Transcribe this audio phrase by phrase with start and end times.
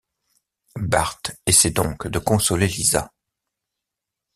[0.79, 3.13] Bart essaye donc de consoler Lisa.